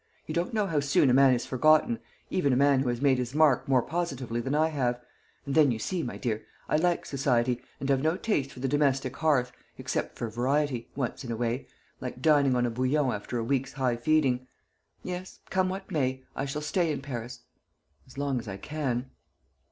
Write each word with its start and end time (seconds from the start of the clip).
You 0.25 0.33
don't 0.33 0.51
know 0.51 0.65
how 0.65 0.79
soon 0.79 1.11
a 1.11 1.13
man 1.13 1.31
is 1.35 1.45
forgotten 1.45 1.99
even 2.31 2.51
a 2.53 2.57
man 2.57 2.79
who 2.79 2.89
has 2.89 2.99
made 3.03 3.19
his 3.19 3.35
mark 3.35 3.67
more 3.67 3.83
positively 3.83 4.41
than 4.41 4.55
I 4.55 4.69
have; 4.69 4.99
and 5.45 5.53
then 5.53 5.69
you 5.69 5.77
see, 5.77 6.01
my 6.01 6.17
dear, 6.17 6.43
I 6.67 6.77
like 6.77 7.05
society, 7.05 7.61
and 7.79 7.87
have 7.89 8.01
no 8.01 8.17
taste 8.17 8.51
for 8.51 8.61
the 8.61 8.67
domestic 8.67 9.17
hearth, 9.17 9.51
except 9.77 10.17
for 10.17 10.27
variety, 10.27 10.89
once 10.95 11.23
in 11.23 11.31
a 11.31 11.35
way, 11.37 11.67
like 11.99 12.19
dining 12.19 12.55
on 12.55 12.65
a 12.65 12.71
bouillon 12.71 13.13
after 13.13 13.37
a 13.37 13.43
week's 13.43 13.73
high 13.73 13.95
feeding. 13.95 14.47
Yes, 15.03 15.37
come 15.51 15.69
what 15.69 15.91
may, 15.91 16.23
I 16.35 16.45
shall 16.45 16.63
stay 16.63 16.91
in 16.91 17.03
Paris 17.03 17.41
as 18.07 18.17
long 18.17 18.39
as 18.39 18.47
I 18.47 18.57
can." 18.57 19.11